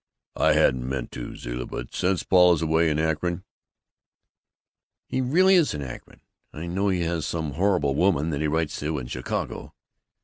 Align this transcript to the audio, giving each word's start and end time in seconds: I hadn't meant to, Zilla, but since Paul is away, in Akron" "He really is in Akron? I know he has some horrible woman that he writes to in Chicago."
I 0.35 0.53
hadn't 0.53 0.89
meant 0.89 1.11
to, 1.11 1.35
Zilla, 1.35 1.67
but 1.67 1.93
since 1.93 2.23
Paul 2.23 2.53
is 2.53 2.63
away, 2.63 2.89
in 2.89 2.97
Akron" 2.97 3.43
"He 5.11 5.21
really 5.21 5.53
is 5.53 5.75
in 5.75 5.83
Akron? 5.83 6.21
I 6.51 6.65
know 6.65 6.89
he 6.89 7.01
has 7.01 7.23
some 7.27 7.51
horrible 7.51 7.93
woman 7.93 8.31
that 8.31 8.41
he 8.41 8.47
writes 8.47 8.79
to 8.79 8.97
in 8.97 9.05
Chicago." 9.05 9.75